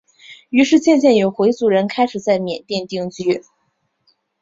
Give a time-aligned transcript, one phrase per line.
[0.49, 3.43] 于是渐渐有回族人开始在缅甸定居。